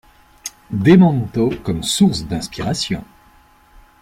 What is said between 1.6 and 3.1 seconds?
comme source d'inspiration.